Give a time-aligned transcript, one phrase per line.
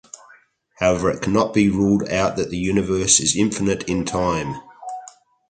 [0.79, 4.55] However it can not be ruled out that the Universe is infinite in time.